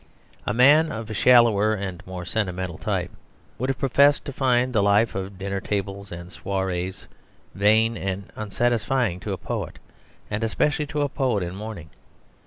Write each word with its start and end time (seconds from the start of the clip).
A 0.47 0.51
man 0.55 0.91
of 0.91 1.11
a 1.11 1.13
shallower 1.13 1.75
and 1.75 2.01
more 2.07 2.25
sentimental 2.25 2.79
type 2.79 3.11
would 3.59 3.69
have 3.69 3.77
professed 3.77 4.25
to 4.25 4.33
find 4.33 4.73
the 4.73 4.81
life 4.81 5.13
of 5.13 5.37
dinner 5.37 5.61
tables 5.61 6.11
and 6.11 6.31
soirées 6.31 7.05
vain 7.53 7.95
and 7.95 8.33
unsatisfying 8.35 9.19
to 9.19 9.31
a 9.31 9.37
poet, 9.37 9.77
and 10.31 10.43
especially 10.43 10.87
to 10.87 11.03
a 11.03 11.07
poet 11.07 11.43
in 11.43 11.55
mourning. 11.55 11.91